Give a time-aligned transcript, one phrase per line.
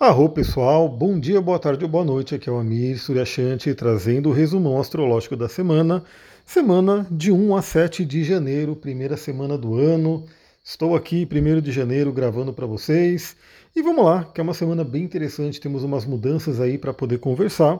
[0.00, 4.28] Arro pessoal, bom dia, boa tarde ou boa noite, aqui é o Amir Suryashanti trazendo
[4.28, 6.02] o resumão astrológico da semana,
[6.44, 10.26] semana de 1 a 7 de janeiro, primeira semana do ano.
[10.64, 13.36] Estou aqui, 1 de janeiro, gravando para vocês.
[13.74, 17.18] E vamos lá, que é uma semana bem interessante, temos umas mudanças aí para poder
[17.18, 17.78] conversar.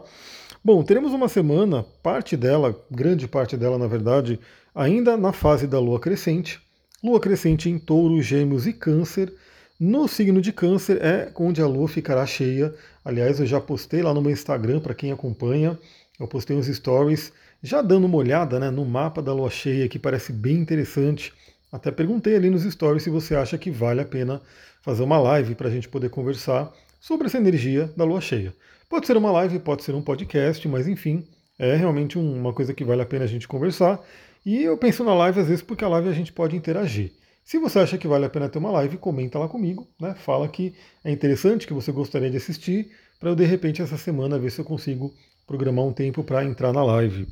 [0.65, 4.39] Bom, teremos uma semana, parte dela, grande parte dela na verdade,
[4.73, 6.61] ainda na fase da lua crescente.
[7.03, 9.35] Lua crescente em touro, gêmeos e câncer
[9.79, 12.73] no signo de Câncer é onde a lua ficará cheia.
[13.05, 15.77] Aliás, eu já postei lá no meu Instagram para quem acompanha.
[16.19, 19.99] Eu postei uns stories já dando uma olhada né, no mapa da lua cheia, que
[19.99, 21.33] parece bem interessante.
[21.73, 24.41] Até perguntei ali nos stories se você acha que vale a pena
[24.81, 28.55] fazer uma live para a gente poder conversar sobre essa energia da lua cheia.
[28.89, 31.27] Pode ser uma live, pode ser um podcast, mas enfim,
[31.59, 34.01] é realmente uma coisa que vale a pena a gente conversar.
[34.47, 37.13] E eu penso na live às vezes porque a live a gente pode interagir.
[37.45, 40.15] Se você acha que vale a pena ter uma live, comenta lá comigo, né?
[40.15, 44.39] Fala que é interessante, que você gostaria de assistir, para eu de repente essa semana
[44.39, 45.13] ver se eu consigo
[45.47, 47.29] programar um tempo para entrar na live.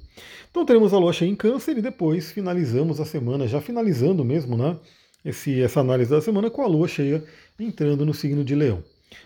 [0.51, 4.55] Então teremos a lua cheia em câncer e depois finalizamos a semana, já finalizando mesmo,
[4.55, 4.79] né?
[5.25, 7.25] Esse, essa análise da semana com a lua cheia
[7.59, 8.85] entrando no signo de leão.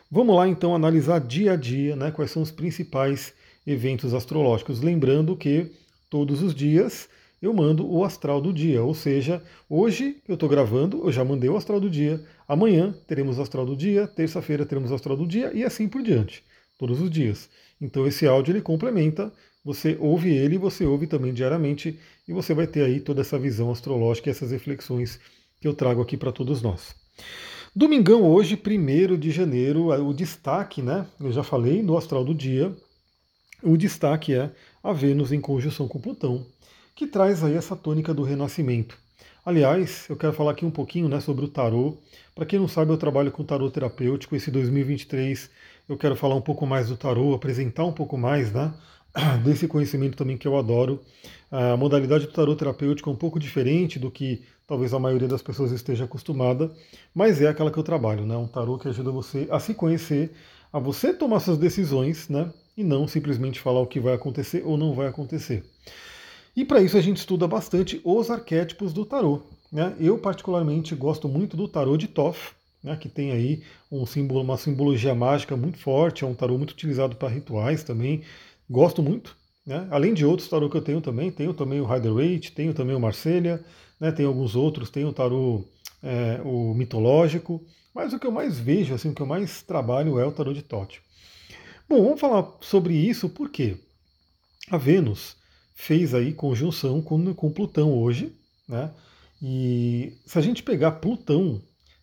[0.08, 2.12] Vamos lá então analisar dia a dia, né?
[2.12, 3.34] Quais são os principais
[3.66, 4.80] eventos astrológicos.
[4.80, 5.72] Lembrando que
[6.08, 7.08] todos os dias
[7.46, 8.82] eu mando o astral do dia.
[8.82, 13.38] Ou seja, hoje eu estou gravando, eu já mandei o astral do dia, amanhã teremos
[13.38, 16.44] o astral do dia, terça-feira teremos o astral do dia e assim por diante,
[16.78, 17.48] todos os dias.
[17.80, 19.32] Então esse áudio ele complementa,
[19.64, 23.70] você ouve ele, você ouve também diariamente e você vai ter aí toda essa visão
[23.70, 25.20] astrológica e essas reflexões
[25.60, 26.94] que eu trago aqui para todos nós.
[27.74, 31.06] Domingão hoje, 1 de janeiro, o destaque, né?
[31.20, 32.74] Eu já falei no astral do dia.
[33.62, 34.50] O destaque é
[34.82, 36.46] a Vênus em conjunção com Plutão
[36.96, 38.96] que traz aí essa tônica do renascimento.
[39.44, 41.98] Aliás, eu quero falar aqui um pouquinho né, sobre o tarô.
[42.34, 44.34] Para quem não sabe, eu trabalho com tarô terapêutico.
[44.34, 45.50] Esse 2023
[45.90, 48.72] eu quero falar um pouco mais do tarô, apresentar um pouco mais né,
[49.44, 51.02] desse conhecimento também que eu adoro.
[51.50, 55.42] A modalidade do tarô terapêutico é um pouco diferente do que talvez a maioria das
[55.42, 56.72] pessoas esteja acostumada,
[57.14, 58.36] mas é aquela que eu trabalho, né?
[58.38, 60.32] Um tarô que ajuda você a se conhecer,
[60.72, 62.50] a você tomar suas decisões, né?
[62.74, 65.62] E não simplesmente falar o que vai acontecer ou não vai acontecer.
[66.56, 69.42] E para isso a gente estuda bastante os arquétipos do tarô.
[69.70, 69.94] Né?
[70.00, 73.62] Eu particularmente gosto muito do tarô de Thoth, né, que tem aí
[73.92, 78.22] um símbolo, uma simbologia mágica muito forte, é um tarô muito utilizado para rituais também.
[78.70, 79.36] Gosto muito.
[79.66, 79.86] Né?
[79.90, 83.00] Além de outros tarô que eu tenho também, tenho também o Rider-Waite, tenho também o
[83.00, 83.62] Marselha,
[84.00, 85.62] né, tem alguns outros, tenho o tarô
[86.02, 87.62] é, o mitológico,
[87.94, 90.54] mas o que eu mais vejo, assim, o que eu mais trabalho é o tarô
[90.54, 91.00] de Thoth.
[91.88, 93.76] Bom, vamos falar sobre isso porque
[94.70, 95.36] a Vênus
[95.76, 98.32] fez aí conjunção com, com Plutão hoje,
[98.66, 98.90] né?
[99.40, 101.60] E se a gente pegar Plutão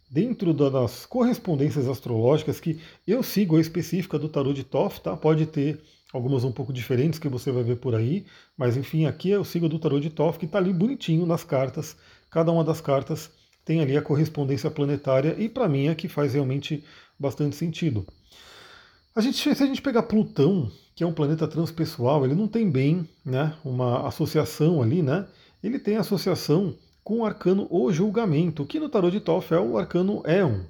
[0.09, 5.17] dentro das correspondências astrológicas que eu sigo a específica do tarô de Thoth, tá?
[5.17, 5.81] Pode ter
[6.13, 9.67] algumas um pouco diferentes que você vai ver por aí, mas enfim, aqui eu sigo
[9.67, 11.97] do tarô de Thoth que está ali bonitinho nas cartas.
[12.29, 13.31] Cada uma das cartas
[13.65, 16.83] tem ali a correspondência planetária e para mim é que faz realmente
[17.19, 18.05] bastante sentido.
[19.15, 22.69] A gente, se a gente pegar Plutão, que é um planeta transpessoal, ele não tem
[22.69, 25.27] bem né, uma associação ali, né?
[25.63, 29.77] Ele tem associação com o arcano O Julgamento, que no tarot de Thoth é o
[29.77, 30.61] arcano Éon,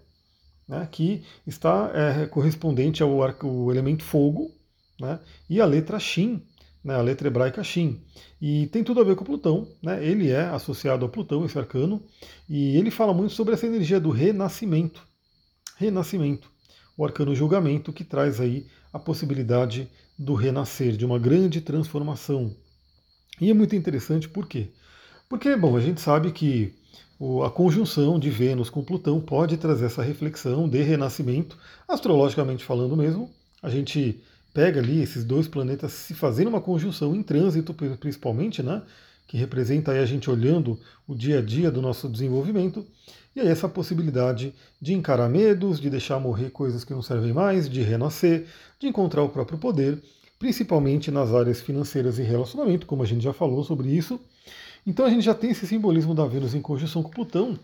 [0.67, 4.51] né, que está é, correspondente ao, ao, elemento fogo
[4.99, 5.19] né,
[5.49, 6.41] e a letra Shin,
[6.83, 8.01] né, a letra hebraica Shin.
[8.41, 12.01] E tem tudo a ver com Plutão, né, ele é associado a Plutão, esse arcano,
[12.47, 15.05] e ele fala muito sobre essa energia do renascimento.
[15.77, 16.52] Renascimento
[16.97, 22.55] o arcano julgamento, que traz aí a possibilidade do renascer, de uma grande transformação.
[23.41, 24.69] E é muito interessante por quê?
[25.27, 26.73] Porque, bom, a gente sabe que
[27.45, 33.31] a conjunção de Vênus com Plutão pode trazer essa reflexão de renascimento, astrologicamente falando mesmo.
[33.61, 34.21] A gente
[34.53, 38.83] pega ali esses dois planetas se fazendo uma conjunção em trânsito, principalmente, né?
[39.33, 42.85] Que representa aí a gente olhando o dia a dia do nosso desenvolvimento.
[43.35, 47.67] E aí essa possibilidade de encarar medos, de deixar morrer coisas que não servem mais,
[47.67, 48.45] de renascer,
[48.79, 49.99] de encontrar o próprio poder,
[50.37, 54.21] principalmente nas áreas financeiras e relacionamento, como a gente já falou sobre isso.
[54.85, 57.57] Então a gente já tem esse simbolismo da Vênus em conjunção com Plutão.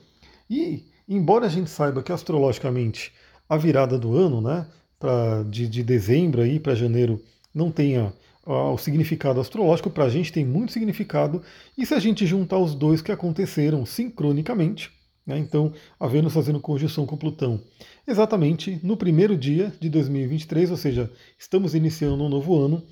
[0.50, 3.14] E, embora a gente saiba que astrologicamente
[3.48, 4.66] a virada do ano, né,
[4.98, 7.22] pra, de, de dezembro aí para janeiro,
[7.54, 8.12] não tenha
[8.46, 11.42] o significado astrológico, para a gente tem muito significado,
[11.78, 14.92] e se a gente juntar os dois que aconteceram sincronicamente,
[15.26, 15.38] né?
[15.38, 17.62] Então, a Vênus fazendo conjunção com Plutão
[18.08, 22.84] exatamente no primeiro dia de 2023, ou seja, estamos iniciando um novo ano,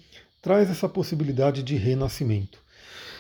[0.42, 2.60] traz essa possibilidade de renascimento.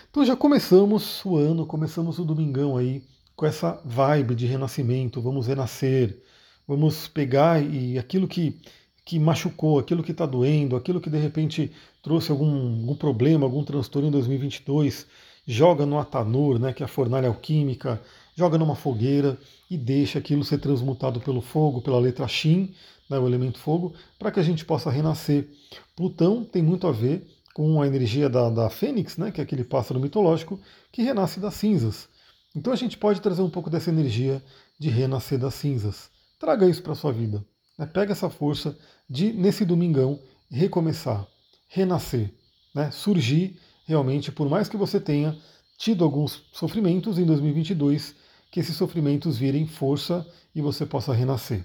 [0.09, 3.03] Então já começamos o ano, começamos o domingão aí
[3.35, 6.21] com essa vibe de renascimento, vamos renascer,
[6.67, 8.59] vamos pegar e aquilo que
[9.07, 11.71] que machucou, aquilo que está doendo, aquilo que de repente
[12.03, 15.07] trouxe algum, algum problema, algum transtorno em 2022,
[15.47, 18.01] joga no Atanur, né, que é a fornalha alquímica,
[18.35, 19.37] joga numa fogueira
[19.71, 22.73] e deixa aquilo ser transmutado pelo fogo, pela letra Shin,
[23.09, 25.47] né, o elemento fogo, para que a gente possa renascer.
[25.95, 29.63] Plutão tem muito a ver com a energia da, da Fênix, né, que é aquele
[29.63, 30.59] pássaro mitológico
[30.91, 32.09] que renasce das cinzas.
[32.53, 34.43] Então a gente pode trazer um pouco dessa energia
[34.77, 36.09] de renascer das cinzas.
[36.37, 37.41] Traga isso para a sua vida.
[37.77, 37.85] Né?
[37.85, 38.77] Pega essa força
[39.09, 40.19] de, nesse domingão,
[40.49, 41.27] recomeçar,
[41.67, 42.33] renascer,
[42.73, 42.91] né?
[42.91, 45.37] surgir realmente, por mais que você tenha
[45.77, 48.15] tido alguns sofrimentos em 2022,
[48.51, 50.25] que esses sofrimentos virem força
[50.55, 51.63] e você possa renascer.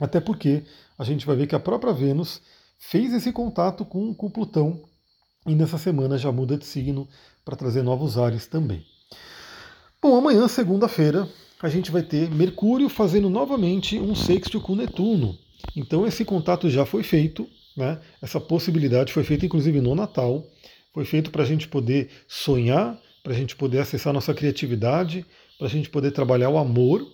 [0.00, 0.64] Até porque
[0.96, 2.40] a gente vai ver que a própria Vênus
[2.78, 4.82] fez esse contato com, com Plutão
[5.46, 7.08] e nessa semana já muda de signo
[7.44, 8.84] para trazer novos ares também.
[10.00, 11.28] Bom, amanhã, segunda-feira,
[11.60, 15.36] a gente vai ter Mercúrio fazendo novamente um sexto com Netuno.
[15.76, 17.98] Então esse contato já foi feito, né?
[18.22, 20.46] essa possibilidade foi feita inclusive no Natal,
[20.94, 25.26] foi feito para a gente poder sonhar, para a gente poder acessar nossa criatividade,
[25.58, 27.06] para a gente poder trabalhar o amor,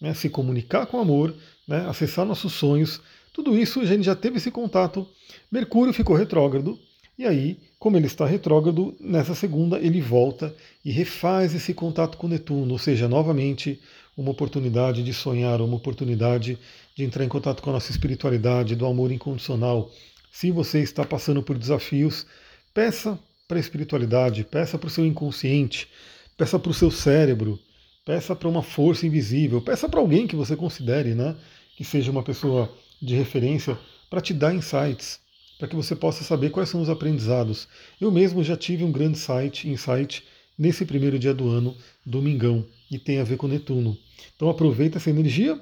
[0.00, 0.12] né?
[0.12, 1.34] se comunicar com o amor,
[1.66, 1.86] né?
[1.88, 3.00] acessar nossos sonhos.
[3.32, 5.08] Tudo isso a gente já teve esse contato.
[5.50, 6.78] Mercúrio ficou retrógrado,
[7.18, 10.54] e aí, como ele está retrógrado, nessa segunda ele volta
[10.84, 13.80] e refaz esse contato com Netuno, ou seja, novamente
[14.14, 16.58] uma oportunidade de sonhar, uma oportunidade
[16.94, 19.90] de entrar em contato com a nossa espiritualidade, do amor incondicional.
[20.30, 22.26] Se você está passando por desafios,
[22.74, 23.18] peça
[23.48, 25.88] para a espiritualidade, peça para o seu inconsciente,
[26.36, 27.58] peça para o seu cérebro,
[28.04, 31.34] peça para uma força invisível, peça para alguém que você considere, né,
[31.76, 32.70] que seja uma pessoa
[33.00, 33.78] de referência,
[34.10, 35.20] para te dar insights
[35.58, 37.66] para que você possa saber quais são os aprendizados.
[38.00, 40.22] Eu mesmo já tive um grande site, insight
[40.58, 43.96] nesse primeiro dia do ano, domingão, e tem a ver com Netuno.
[44.34, 45.58] Então aproveita essa energia.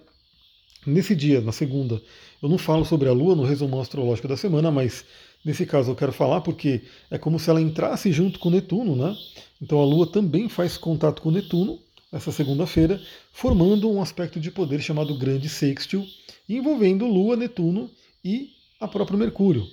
[0.87, 2.01] Nesse dia, na segunda,
[2.43, 5.05] eu não falo sobre a Lua no resumo astrológico da semana, mas
[5.45, 9.17] nesse caso eu quero falar porque é como se ela entrasse junto com Netuno, né?
[9.63, 11.79] Então a Lua também faz contato com Netuno
[12.13, 13.01] essa segunda-feira,
[13.33, 16.07] formando um aspecto de poder chamado Grande Sextil,
[16.49, 17.91] envolvendo Lua, Netuno
[18.25, 19.67] e a própria Mercúrio.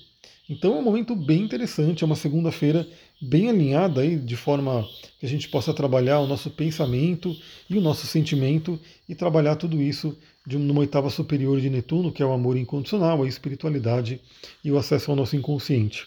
[0.52, 2.86] Então é um momento bem interessante, é uma segunda-feira
[3.22, 4.86] bem alinhada aí, de forma
[5.18, 7.34] que a gente possa trabalhar o nosso pensamento
[7.70, 8.78] e o nosso sentimento
[9.08, 10.14] e trabalhar tudo isso
[10.46, 14.20] de uma oitava superior de Netuno, que é o amor incondicional, a espiritualidade
[14.62, 16.06] e o acesso ao nosso inconsciente.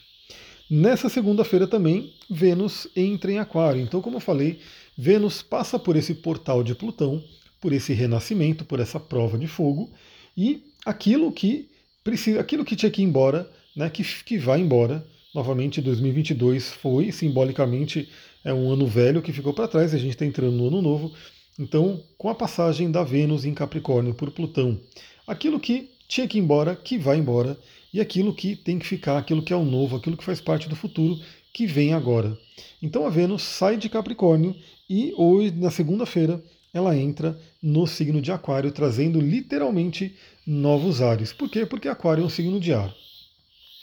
[0.71, 3.81] Nessa segunda-feira também, Vênus entra em Aquário.
[3.81, 4.61] Então, como eu falei,
[4.95, 7.25] Vênus passa por esse portal de Plutão,
[7.59, 9.91] por esse renascimento, por essa prova de fogo,
[10.37, 11.71] e aquilo que
[12.03, 15.07] precisa, aquilo que tinha que ir embora né, que, que vai embora.
[15.35, 18.09] Novamente, 2022 foi simbolicamente
[18.45, 21.13] é um ano velho que ficou para trás, a gente está entrando no ano novo.
[21.59, 24.79] Então, com a passagem da Vênus em Capricórnio por Plutão,
[25.27, 27.59] aquilo que tinha que ir embora, que vai embora,
[27.93, 30.69] e aquilo que tem que ficar, aquilo que é o novo, aquilo que faz parte
[30.69, 31.19] do futuro,
[31.53, 32.37] que vem agora.
[32.83, 34.55] Então a Vênus sai de Capricórnio
[34.91, 36.43] e hoje, na segunda-feira,
[36.73, 41.33] ela entra no signo de Aquário, trazendo literalmente novos ares.
[41.33, 41.65] Por quê?
[41.65, 42.93] Porque Aquário é um signo de ar.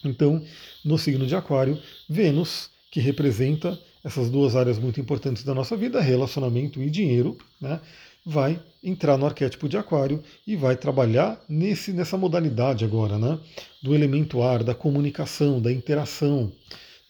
[0.03, 0.44] Então,
[0.83, 6.01] no signo de Aquário, Vênus, que representa essas duas áreas muito importantes da nossa vida,
[6.01, 7.80] relacionamento e dinheiro, né,
[8.25, 13.39] vai entrar no arquétipo de Aquário e vai trabalhar nesse, nessa modalidade agora, né,
[13.81, 16.52] do elemento ar, da comunicação, da interação.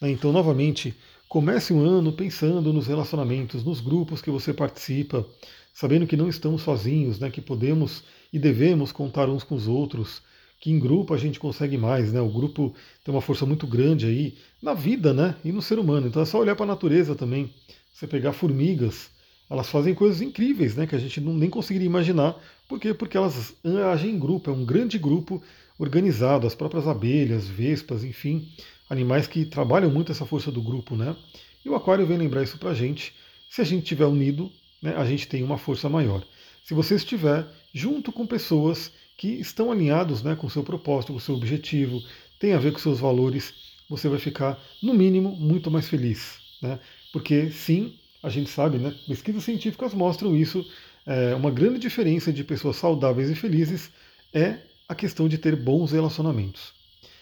[0.00, 0.94] Né, então, novamente,
[1.28, 5.26] comece um ano pensando nos relacionamentos, nos grupos que você participa,
[5.72, 10.22] sabendo que não estamos sozinhos, né, que podemos e devemos contar uns com os outros,
[10.62, 12.20] que em grupo a gente consegue mais, né?
[12.20, 15.34] O grupo tem uma força muito grande aí na vida, né?
[15.44, 16.06] E no ser humano.
[16.06, 17.52] Então é só olhar para a natureza também.
[17.92, 19.10] Você pegar formigas,
[19.50, 20.86] elas fazem coisas incríveis, né?
[20.86, 22.40] Que a gente nem conseguiria imaginar.
[22.68, 22.94] Por quê?
[22.94, 23.56] Porque elas
[23.92, 25.42] agem em grupo, é um grande grupo
[25.80, 28.48] organizado, as próprias abelhas, vespas, enfim,
[28.88, 31.16] animais que trabalham muito essa força do grupo, né?
[31.64, 33.12] E o aquário vem lembrar isso para a gente.
[33.50, 34.48] Se a gente estiver unido,
[34.80, 36.24] né, a gente tem uma força maior.
[36.62, 41.18] Se você estiver junto com pessoas que estão alinhados né, com o seu propósito, com
[41.18, 42.02] o seu objetivo,
[42.38, 43.54] tem a ver com seus valores,
[43.88, 46.38] você vai ficar, no mínimo, muito mais feliz.
[46.60, 46.78] Né?
[47.12, 50.64] Porque, sim, a gente sabe, né, pesquisas científicas mostram isso,
[51.04, 53.90] é, uma grande diferença de pessoas saudáveis e felizes
[54.32, 56.72] é a questão de ter bons relacionamentos.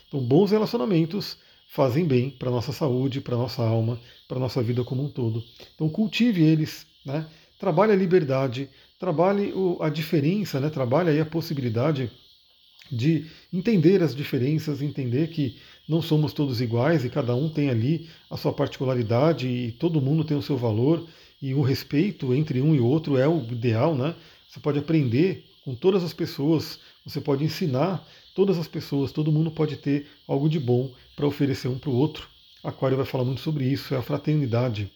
[0.08, 4.40] Então, bons relacionamentos fazem bem para a nossa saúde, para a nossa alma, para a
[4.40, 5.42] nossa vida como um todo.
[5.74, 7.26] Então, cultive eles, né?
[7.58, 8.68] trabalhe a liberdade,
[9.00, 10.68] trabalhe a diferença, né?
[10.68, 12.10] trabalhe aí a possibilidade
[12.92, 15.56] de entender as diferenças, entender que
[15.88, 20.22] não somos todos iguais e cada um tem ali a sua particularidade e todo mundo
[20.22, 21.08] tem o seu valor
[21.40, 24.14] e o respeito entre um e outro é o ideal, né?
[24.46, 29.50] Você pode aprender com todas as pessoas, você pode ensinar todas as pessoas, todo mundo
[29.50, 32.28] pode ter algo de bom para oferecer um para o outro.
[32.62, 34.92] Aquário vai falar muito sobre isso, é a fraternidade.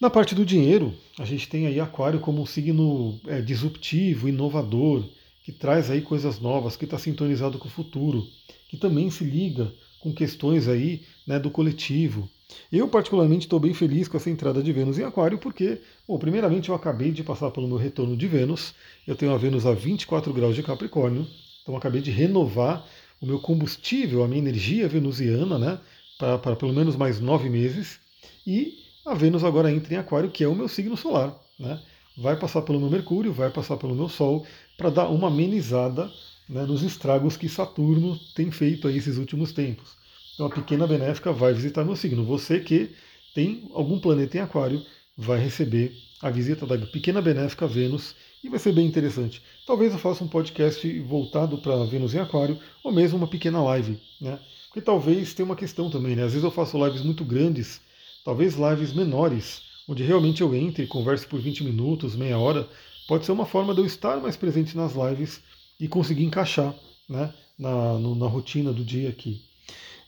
[0.00, 5.04] Na parte do dinheiro, a gente tem aí Aquário como um signo é, disruptivo, inovador,
[5.42, 8.24] que traz aí coisas novas, que está sintonizado com o futuro,
[8.68, 12.30] que também se liga com questões aí né, do coletivo.
[12.70, 16.68] Eu particularmente estou bem feliz com essa entrada de Vênus em Aquário, porque, bom, primeiramente
[16.68, 18.74] eu acabei de passar pelo meu retorno de Vênus,
[19.04, 21.26] eu tenho a Vênus a 24 graus de Capricórnio,
[21.62, 22.86] então acabei de renovar
[23.20, 25.80] o meu combustível, a minha energia venusiana, né,
[26.16, 27.98] para pelo menos mais nove meses,
[28.46, 31.34] e a Vênus agora entra em Aquário, que é o meu signo solar.
[31.58, 31.80] Né?
[32.16, 34.46] Vai passar pelo meu Mercúrio, vai passar pelo meu Sol,
[34.76, 36.10] para dar uma amenizada
[36.48, 39.96] né, nos estragos que Saturno tem feito aí esses últimos tempos.
[40.34, 42.24] Então a pequena benéfica vai visitar meu signo.
[42.24, 42.90] Você que
[43.34, 44.82] tem algum planeta em Aquário
[45.16, 49.42] vai receber a visita da pequena benéfica Vênus e vai ser bem interessante.
[49.66, 54.00] Talvez eu faça um podcast voltado para Vênus em Aquário ou mesmo uma pequena live,
[54.20, 54.38] né?
[54.66, 56.22] Porque talvez tenha uma questão também, né?
[56.22, 57.80] Às vezes eu faço lives muito grandes
[58.28, 62.68] talvez lives menores, onde realmente eu entre e converse por 20 minutos, meia hora,
[63.08, 65.40] pode ser uma forma de eu estar mais presente nas lives
[65.80, 66.74] e conseguir encaixar
[67.08, 69.40] né, na, no, na rotina do dia aqui.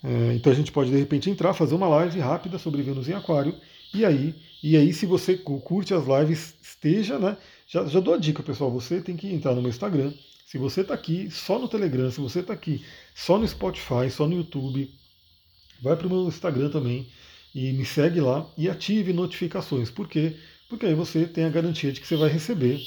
[0.04, 3.14] É, então a gente pode de repente entrar, fazer uma live rápida sobre Vênus em
[3.14, 3.54] Aquário,
[3.94, 7.38] e aí, e aí se você curte as lives, esteja, né?
[7.66, 10.12] Já, já dou a dica, pessoal, você tem que entrar no meu Instagram.
[10.44, 12.84] Se você está aqui só no Telegram, se você está aqui
[13.14, 14.92] só no Spotify, só no YouTube,
[15.80, 17.08] vai para o meu Instagram também
[17.54, 19.90] e me segue lá e ative notificações.
[19.90, 20.36] Por quê?
[20.68, 22.80] Porque aí você tem a garantia de que você vai receber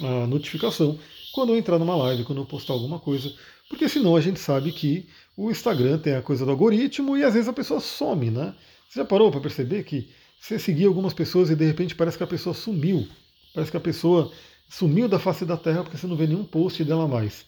[0.00, 0.98] a notificação
[1.32, 3.32] quando eu entrar numa live, quando eu postar alguma coisa.
[3.68, 7.34] Porque senão a gente sabe que o Instagram tem a coisa do algoritmo e às
[7.34, 8.54] vezes a pessoa some, né?
[8.88, 10.08] Você já parou para perceber que
[10.40, 13.06] você seguia algumas pessoas e de repente parece que a pessoa sumiu.
[13.54, 14.32] Parece que a pessoa
[14.68, 17.44] sumiu da face da Terra porque você não vê nenhum post dela mais.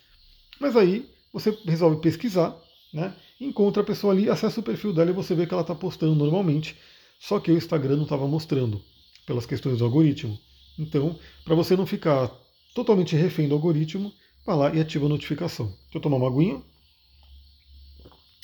[0.60, 2.56] Mas aí você resolve pesquisar
[2.92, 3.14] né?
[3.40, 6.14] Encontra a pessoa ali, acessa o perfil dela e você vê que ela está postando
[6.14, 6.76] normalmente,
[7.18, 8.82] só que o Instagram não estava mostrando,
[9.26, 10.38] pelas questões do algoritmo.
[10.78, 12.30] Então, para você não ficar
[12.74, 14.12] totalmente refém do algoritmo,
[14.46, 15.66] vai lá e ativa a notificação.
[15.66, 16.62] Deixa eu tomar uma aguinha.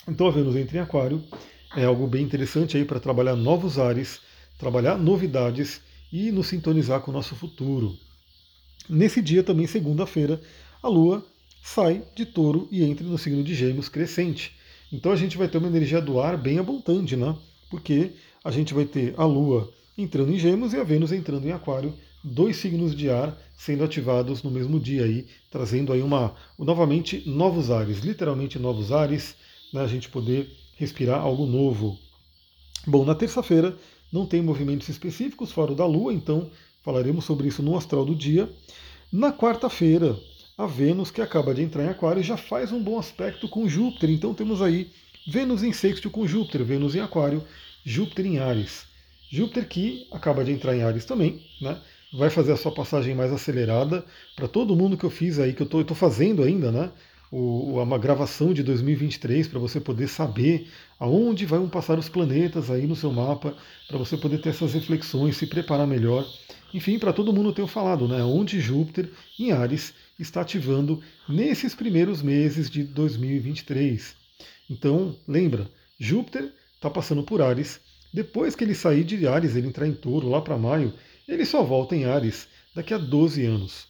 [0.07, 1.23] Então a Vênus entra em Aquário,
[1.75, 4.21] é algo bem interessante aí para trabalhar novos ares,
[4.57, 7.97] trabalhar novidades e nos sintonizar com o nosso futuro.
[8.87, 10.39] Nesse dia também, segunda-feira,
[10.83, 11.25] a Lua
[11.65, 14.55] sai de touro e entra no signo de gêmeos crescente.
[14.93, 17.35] Então a gente vai ter uma energia do ar bem abundante, né?
[17.71, 18.11] Porque
[18.43, 21.91] a gente vai ter a Lua entrando em gêmeos e a Vênus entrando em aquário,
[22.23, 27.71] dois signos de ar sendo ativados no mesmo dia aí, trazendo aí uma novamente novos
[27.71, 29.35] ares, literalmente novos ares,
[29.73, 29.81] né?
[29.81, 31.97] A gente poder respirar algo novo.
[32.85, 33.75] Bom, na terça-feira
[34.13, 36.47] não tem movimentos específicos fora da Lua, então
[36.83, 38.47] falaremos sobre isso no astral do dia.
[39.11, 40.15] Na quarta-feira,
[40.57, 44.09] a Vênus, que acaba de entrar em Aquário, já faz um bom aspecto com Júpiter.
[44.09, 44.89] Então temos aí
[45.27, 47.43] Vênus em sexto com Júpiter, Vênus em Aquário,
[47.83, 48.85] Júpiter em Ares.
[49.29, 51.77] Júpiter que acaba de entrar em Ares também, né?
[52.13, 54.05] Vai fazer a sua passagem mais acelerada.
[54.35, 56.91] Para todo mundo que eu fiz aí, que eu estou fazendo ainda, né?
[57.29, 62.87] O, uma gravação de 2023 para você poder saber aonde vão passar os planetas aí
[62.87, 63.57] no seu mapa,
[63.89, 66.25] para você poder ter essas reflexões, se preparar melhor.
[66.73, 68.23] Enfim, para todo mundo eu tenho falado, né?
[68.23, 74.15] Onde Júpiter em Ares está ativando nesses primeiros meses de 2023.
[74.69, 75.69] Então, lembra,
[75.99, 77.79] Júpiter está passando por Ares.
[78.13, 80.93] Depois que ele sair de Ares, ele entrar em touro lá para maio,
[81.27, 83.87] ele só volta em Ares daqui a 12 anos.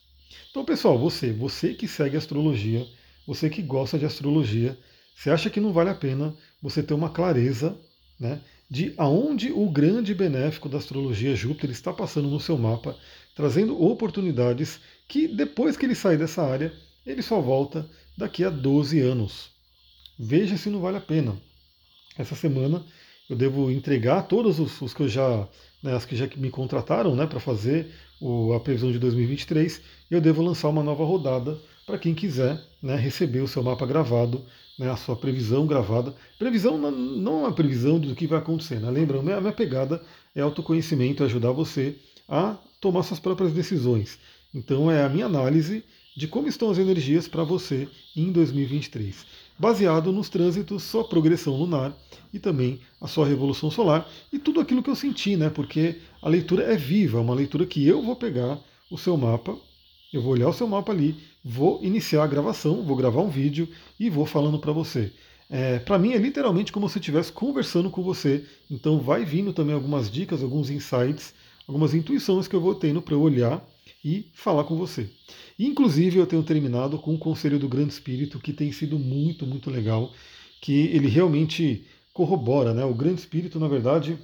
[0.49, 2.85] Então, pessoal, você, você que segue astrologia,
[3.27, 4.77] você que gosta de astrologia,
[5.15, 7.77] você acha que não vale a pena você ter uma clareza
[8.19, 12.97] né, de aonde o grande benéfico da astrologia Júpiter está passando no seu mapa,
[13.35, 16.73] trazendo oportunidades que depois que ele sair dessa área,
[17.05, 19.51] ele só volta daqui a 12 anos.
[20.17, 21.35] Veja se não vale a pena.
[22.17, 22.83] Essa semana
[23.29, 25.47] eu devo entregar todos os, os que eu já,
[25.83, 27.91] né, as que já me contrataram né, para fazer
[28.21, 32.59] o, a previsão de 2023, e eu devo lançar uma nova rodada para quem quiser
[32.81, 34.45] né, receber o seu mapa gravado,
[34.77, 36.15] né, a sua previsão gravada.
[36.37, 38.89] Previsão não, é uma previsão do que vai acontecer, né?
[38.89, 39.19] lembra?
[39.19, 40.01] A minha, a minha pegada
[40.35, 41.95] é autoconhecimento, é ajudar você
[42.27, 44.19] a tomar suas próprias decisões.
[44.53, 45.83] Então é a minha análise
[46.15, 49.25] de como estão as energias para você em 2023,
[49.59, 51.95] baseado nos trânsitos, sua progressão lunar
[52.33, 55.49] e também a sua revolução solar e tudo aquilo que eu senti, né?
[55.49, 58.57] Porque a leitura é viva, é uma leitura que eu vou pegar
[58.89, 59.57] o seu mapa,
[60.17, 63.67] eu vou olhar o seu mapa ali, vou iniciar a gravação, vou gravar um vídeo
[63.99, 65.11] e vou falando para você.
[65.49, 68.45] É, para mim é literalmente como se eu estivesse conversando com você.
[68.69, 71.33] Então vai vindo também algumas dicas, alguns insights,
[71.67, 73.63] algumas intuições que eu vou tendo para eu olhar
[74.03, 75.09] e falar com você.
[75.57, 79.69] Inclusive, eu tenho terminado com o Conselho do Grande Espírito, que tem sido muito, muito
[79.69, 80.11] legal,
[80.61, 82.85] que ele realmente corrobora, né?
[82.85, 84.17] O Grande Espírito, na verdade,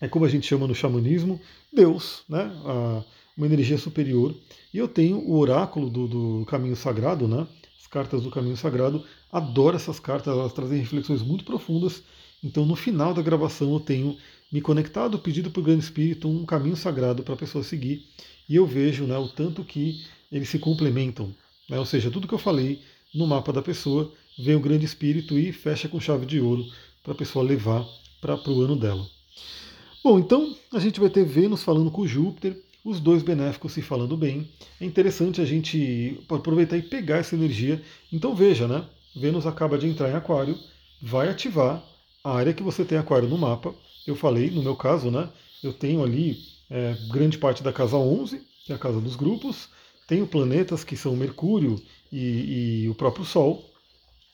[0.00, 1.40] é como a gente chama no xamanismo,
[1.72, 2.50] Deus, né?
[3.36, 4.34] Uma energia superior.
[4.72, 7.46] E eu tenho o oráculo do, do Caminho Sagrado, né?
[7.80, 9.04] As cartas do Caminho Sagrado.
[9.30, 12.02] Adoro essas cartas, elas trazem reflexões muito profundas.
[12.42, 14.16] Então, no final da gravação, eu tenho
[14.52, 18.06] me conectado, pedido para o Grande Espírito um caminho sagrado para a pessoa seguir.
[18.48, 21.34] E eu vejo né, o tanto que eles se complementam.
[21.68, 21.78] Né?
[21.78, 22.82] Ou seja, tudo que eu falei
[23.14, 26.64] no mapa da pessoa, vem o Grande Espírito e fecha com chave de ouro
[27.02, 27.86] para a pessoa levar
[28.20, 29.06] para o ano dela.
[30.02, 34.16] Bom, então a gente vai ter Vênus falando com Júpiter, os dois benéficos se falando
[34.16, 34.48] bem.
[34.80, 37.82] É interessante a gente aproveitar e pegar essa energia.
[38.12, 38.84] Então veja, né?
[39.16, 40.58] Vênus acaba de entrar em Aquário,
[41.00, 41.82] vai ativar
[42.22, 43.74] a área que você tem Aquário no mapa.
[44.06, 45.30] Eu falei, no meu caso, né?
[45.62, 46.36] Eu tenho ali
[46.68, 49.68] é, grande parte da casa 11, que é a casa dos grupos.
[50.06, 51.80] Tenho planetas que são Mercúrio
[52.12, 53.64] e, e o próprio Sol.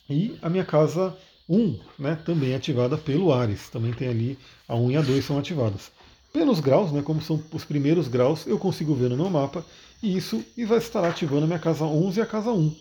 [0.09, 1.16] E a minha casa
[1.49, 3.69] 1, né, também ativada pelo Ares.
[3.69, 5.92] Também tem ali a 1 e a 2 são ativadas.
[6.32, 9.64] Pelos graus, né, como são os primeiros graus, eu consigo ver no meu mapa,
[10.02, 12.75] e isso vai estar ativando a minha casa 11 e a casa 1.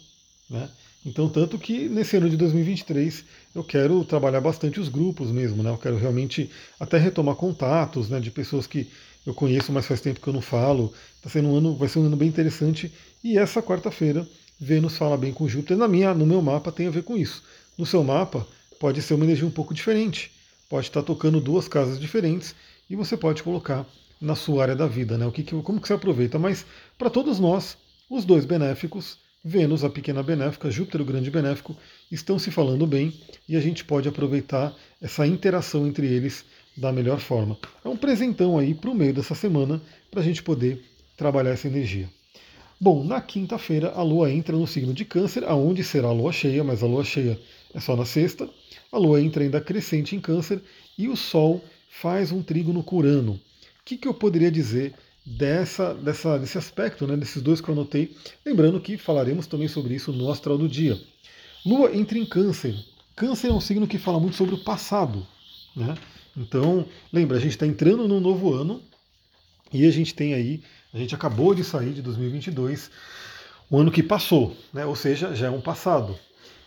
[0.49, 0.69] Né?
[1.05, 3.23] Então, tanto que nesse ano de 2023
[3.55, 5.69] eu quero trabalhar bastante os grupos mesmo, né?
[5.69, 8.87] eu quero realmente até retomar contatos né, de pessoas que
[9.25, 10.93] eu conheço, mas faz tempo que eu não falo.
[11.21, 12.91] Tá sendo um ano, vai ser um ano bem interessante.
[13.23, 14.27] E essa quarta-feira,
[14.59, 15.77] Vênus fala bem com Júpiter.
[15.77, 17.43] Na minha, no meu mapa tem a ver com isso.
[17.77, 18.45] No seu mapa
[18.79, 20.31] pode ser uma energia um pouco diferente.
[20.69, 22.55] Pode estar tocando duas casas diferentes
[22.89, 23.85] e você pode colocar
[24.19, 25.25] na sua área da vida, né?
[25.25, 26.37] O que, como que você aproveita?
[26.39, 26.65] Mas
[26.97, 27.77] para todos nós,
[28.09, 31.75] os dois benéficos, Vênus, a pequena benéfica, Júpiter, o grande benéfico,
[32.11, 33.13] estão se falando bem
[33.47, 36.43] e a gente pode aproveitar essa interação entre eles
[36.75, 37.57] da melhor forma.
[37.83, 39.81] É um presentão aí para o meio dessa semana
[40.11, 40.83] para a gente poder
[41.15, 42.09] trabalhar essa energia.
[42.81, 46.63] Bom, na quinta-feira a Lua entra no signo de Câncer, aonde será a Lua cheia,
[46.63, 47.39] mas a Lua cheia
[47.73, 48.49] é só na sexta.
[48.91, 50.61] A Lua entra ainda crescente em Câncer
[50.97, 53.33] e o Sol faz um trígono com Urano.
[53.33, 53.39] O
[53.83, 54.93] que, que eu poderia dizer
[55.25, 58.15] dessa, dessa, desse aspecto, né, desses dois que eu anotei?
[58.45, 60.97] Lembrando que falaremos também sobre isso no Astral do Dia.
[61.65, 62.75] Lua entra em Câncer.
[63.15, 65.27] Câncer é um signo que fala muito sobre o passado.
[65.75, 65.95] Né?
[66.37, 68.81] Então, lembra, a gente está entrando num novo ano
[69.73, 72.89] e a gente tem aí, a gente acabou de sair de 2022,
[73.69, 74.85] o ano que passou, né?
[74.85, 76.17] ou seja, já é um passado.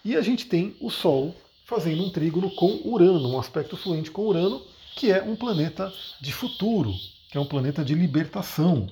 [0.04, 4.26] E a gente tem o Sol fazendo um trígono com Urano, um aspecto fluente com
[4.26, 4.62] Urano,
[4.94, 6.92] que é um planeta de futuro,
[7.30, 8.86] que é um planeta de libertação.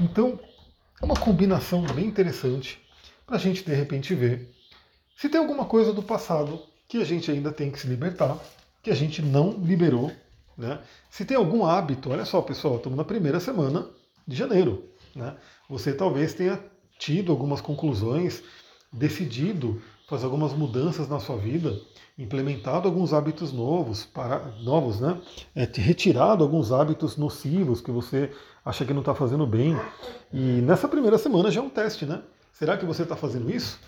[0.00, 0.38] Então,
[1.00, 2.80] é uma combinação bem interessante
[3.26, 4.54] para a gente de repente ver
[5.16, 8.38] se tem alguma coisa do passado que a gente ainda tem que se libertar,
[8.82, 10.12] que a gente não liberou.
[10.56, 10.78] Né?
[11.10, 13.88] Se tem algum hábito, olha só pessoal, estamos na primeira semana
[14.26, 14.88] de janeiro.
[15.14, 15.34] Né?
[15.68, 16.62] Você talvez tenha
[16.98, 18.42] tido algumas conclusões,
[18.92, 21.80] decidido fazer algumas mudanças na sua vida,
[22.18, 25.20] implementado alguns hábitos novos, para, novos, né?
[25.54, 28.30] É, retirado alguns hábitos nocivos que você
[28.64, 29.76] acha que não está fazendo bem.
[30.32, 32.22] E nessa primeira semana já é um teste, né?
[32.52, 33.78] Será que você está fazendo isso?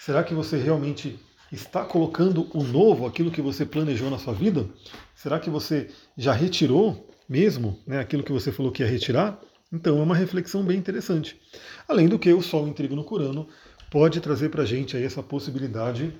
[0.00, 1.18] Será que você realmente
[1.52, 4.66] está colocando o novo, aquilo que você planejou na sua vida?
[5.14, 9.38] Será que você já retirou mesmo né, aquilo que você falou que ia retirar?
[9.72, 11.40] Então é uma reflexão bem interessante.
[11.88, 13.48] Além do que o Sol em no Curano
[13.94, 16.12] pode trazer para a gente aí essa possibilidade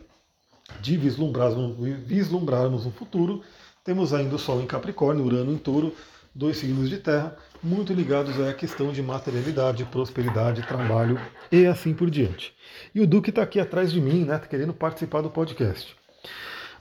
[0.80, 3.42] de vislumbrarmos, vislumbrarmos um futuro.
[3.82, 5.92] Temos ainda o Sol em Capricórnio, Urano em Touro,
[6.32, 12.08] dois signos de terra, muito ligados à questão de materialidade, prosperidade, trabalho e assim por
[12.08, 12.54] diante.
[12.94, 15.96] E o Duque está aqui atrás de mim, né, querendo participar do podcast.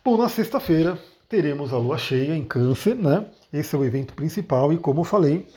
[0.05, 0.95] Bom, na sexta-feira
[1.27, 3.25] teremos a lua cheia em Câncer, né?
[3.51, 5.47] Esse é o evento principal e, como eu falei,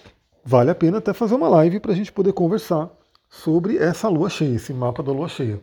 [0.43, 2.91] vale a pena até fazer uma live para a gente poder conversar
[3.29, 5.61] sobre essa lua cheia, esse mapa da lua cheia.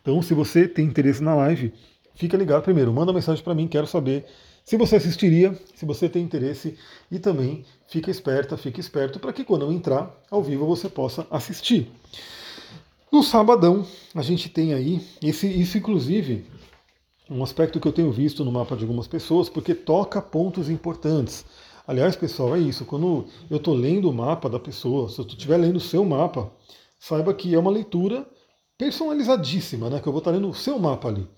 [0.00, 1.72] Então, se você tem interesse na live,
[2.14, 4.26] fica ligado primeiro, manda mensagem para mim, quero saber
[4.64, 6.76] se você assistiria, se você tem interesse
[7.10, 11.26] e também fica esperta, fica esperto para que quando eu entrar ao vivo você possa
[11.30, 11.90] assistir.
[13.10, 16.46] No sabadão, a gente tem aí esse, isso inclusive
[17.28, 21.44] um aspecto que eu tenho visto no mapa de algumas pessoas, porque toca pontos importantes.
[21.86, 22.84] Aliás, pessoal, é isso.
[22.84, 26.50] Quando eu estou lendo o mapa da pessoa, se eu estiver lendo o seu mapa,
[27.02, 28.24] saiba que é uma leitura
[28.78, 30.00] personalizadíssima, né?
[30.00, 31.28] Que eu vou estar lendo o seu mapa ali.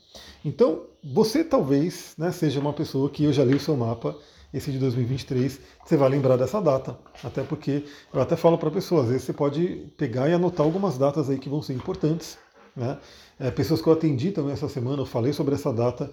[0.44, 4.14] Então, você talvez né, seja uma pessoa que eu já li o seu mapa,
[4.52, 6.98] esse de 2023, você vai lembrar dessa data.
[7.22, 10.66] Até porque eu até falo para a pessoa, às vezes você pode pegar e anotar
[10.66, 12.36] algumas datas aí que vão ser importantes.
[12.76, 12.98] Né?
[13.40, 16.10] É, pessoas que eu atendi também essa semana, eu falei sobre essa data.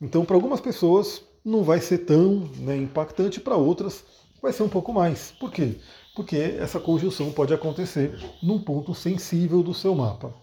[0.00, 4.04] Então, para algumas pessoas não vai ser tão né, impactante, para outras
[4.40, 5.32] vai ser um pouco mais.
[5.38, 5.76] Por quê?
[6.14, 10.34] Porque essa conjunção pode acontecer num ponto sensível do seu mapa.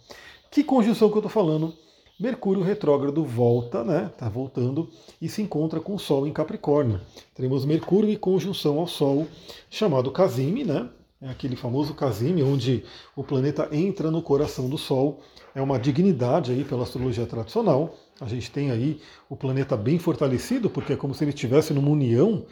[0.49, 1.73] Que conjunção que eu estou falando?
[2.19, 4.09] Mercúrio retrógrado volta, né?
[4.11, 4.89] Está voltando
[5.21, 6.99] e se encontra com o Sol em Capricórnio.
[7.33, 9.25] Teremos Mercúrio em conjunção ao Sol,
[9.69, 10.89] chamado Casime, né?
[11.21, 12.83] É aquele famoso Casime, onde
[13.15, 15.21] o planeta entra no coração do Sol.
[15.55, 17.95] É uma dignidade aí pela astrologia tradicional.
[18.19, 21.89] A gente tem aí o planeta bem fortalecido, porque é como se ele estivesse numa
[21.89, 22.45] união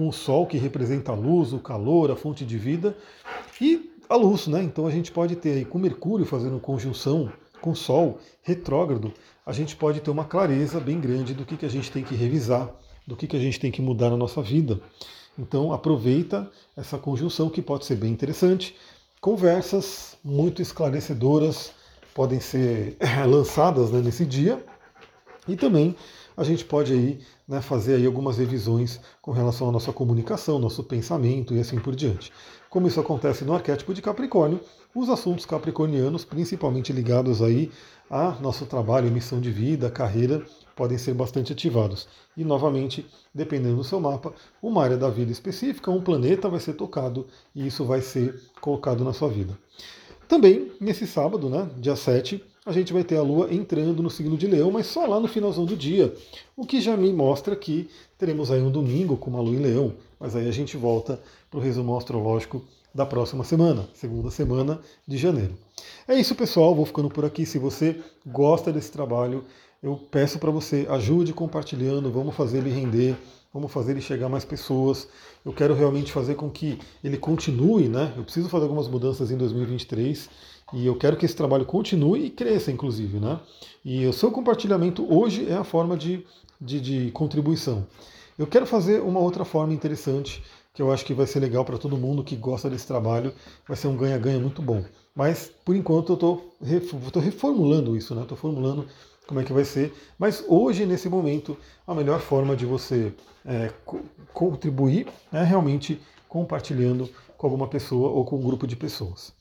[0.00, 2.96] com o Sol, que representa a luz, o calor, a fonte de vida,
[3.60, 4.62] e a luz, né?
[4.62, 9.12] Então a gente pode ter aí com Mercúrio fazendo conjunção com o Sol retrógrado,
[9.44, 12.14] a gente pode ter uma clareza bem grande do que, que a gente tem que
[12.14, 12.74] revisar,
[13.06, 14.80] do que, que a gente tem que mudar na nossa vida.
[15.38, 18.74] Então aproveita essa conjunção que pode ser bem interessante.
[19.20, 21.74] Conversas muito esclarecedoras
[22.14, 22.96] podem ser
[23.28, 24.64] lançadas né, nesse dia.
[25.46, 25.94] E também
[26.40, 30.84] a gente pode aí, né, fazer aí algumas revisões com relação à nossa comunicação, nosso
[30.84, 32.32] pensamento e assim por diante.
[32.70, 34.60] Como isso acontece no arquétipo de Capricórnio,
[34.94, 37.72] os assuntos capricornianos, principalmente ligados aí
[38.08, 40.44] a nosso trabalho, missão de vida, carreira,
[40.76, 42.06] podem ser bastante ativados.
[42.36, 44.32] E novamente, dependendo do seu mapa,
[44.62, 49.02] uma área da vida específica, um planeta vai ser tocado e isso vai ser colocado
[49.02, 49.58] na sua vida.
[50.28, 54.36] Também, nesse sábado, né, dia 7, a gente vai ter a Lua entrando no signo
[54.36, 56.14] de Leão, mas só lá no finalzão do dia,
[56.56, 59.94] o que já me mostra que teremos aí um domingo com uma Lua em Leão,
[60.18, 61.20] mas aí a gente volta
[61.50, 62.62] para o resumo astrológico
[62.94, 65.54] da próxima semana, segunda semana de janeiro.
[66.06, 66.74] É isso, pessoal.
[66.74, 67.46] Vou ficando por aqui.
[67.46, 69.44] Se você gosta desse trabalho,
[69.82, 72.10] eu peço para você ajude compartilhando.
[72.10, 73.16] Vamos fazer ele render.
[73.52, 75.08] Vamos fazer ele chegar a mais pessoas.
[75.44, 78.12] Eu quero realmente fazer com que ele continue, né?
[78.16, 80.30] Eu preciso fazer algumas mudanças em 2023
[80.72, 83.40] e eu quero que esse trabalho continue e cresça, inclusive, né?
[83.84, 86.24] E o seu compartilhamento hoje é a forma de,
[86.60, 87.86] de, de contribuição.
[88.38, 91.76] Eu quero fazer uma outra forma interessante que eu acho que vai ser legal para
[91.76, 93.34] todo mundo que gosta desse trabalho.
[93.66, 94.84] Vai ser um ganha-ganha muito bom.
[95.14, 98.22] Mas, por enquanto, eu estou reformulando isso, né?
[98.22, 98.86] Estou formulando
[99.30, 99.94] como é que vai ser.
[100.18, 103.12] Mas hoje, nesse momento, a melhor forma de você
[103.46, 104.00] é, co
[104.34, 109.32] contribuir é realmente compartilhando com alguma pessoa ou com um grupo de pessoas.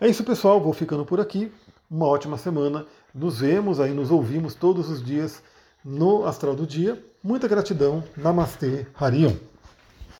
[0.00, 0.60] É isso, pessoal.
[0.60, 1.50] Vou ficando por aqui.
[1.90, 2.86] Uma ótima semana.
[3.12, 5.42] Nos vemos aí, nos ouvimos todos os dias
[5.84, 7.04] no Astral do Dia.
[7.20, 8.04] Muita gratidão.
[8.16, 9.51] Namastê, Harion.